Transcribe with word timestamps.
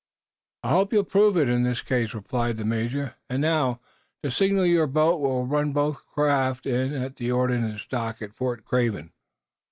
"I 0.63 0.69
hope 0.71 0.91
you'll 0.93 1.03
prove 1.03 1.37
it, 1.37 1.47
in 1.47 1.61
this 1.61 1.81
case," 1.81 2.15
replied 2.15 2.57
the 2.57 2.65
major. 2.65 3.13
"And 3.29 3.39
now, 3.39 3.81
to 4.23 4.31
signal 4.31 4.65
your 4.65 4.87
boat. 4.87 5.21
We'll 5.21 5.45
run 5.45 5.73
both 5.73 6.07
craft 6.07 6.65
in 6.65 6.91
at 6.95 7.17
the 7.17 7.31
ordnance 7.31 7.85
dock 7.85 8.19
at 8.19 8.33
Fort 8.33 8.65
Craven." 8.65 9.13